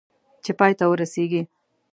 [0.43, 1.41] چې پای ته ورسېږي.